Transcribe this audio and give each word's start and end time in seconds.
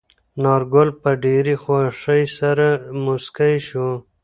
انارګل 0.39 0.89
په 1.01 1.09
ډېرې 1.23 1.55
خوښۍ 1.63 2.23
سره 2.37 2.67
موسکی 3.05 3.55
شو. 3.67 3.89